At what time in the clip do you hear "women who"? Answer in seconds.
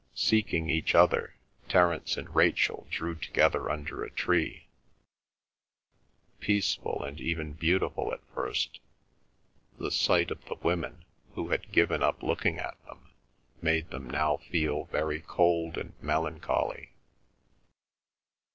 10.63-11.49